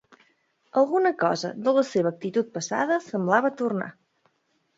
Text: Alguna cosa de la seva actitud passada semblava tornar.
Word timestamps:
Alguna 0.81 1.11
cosa 1.23 1.51
de 1.67 1.73
la 1.75 1.83
seva 1.89 2.13
actitud 2.15 2.49
passada 2.57 2.99
semblava 3.11 3.53
tornar. 3.61 3.93